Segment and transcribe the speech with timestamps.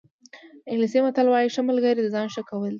[0.69, 2.69] انګلیسي متل وایي ښه ملګری د ځان ښه کول دي.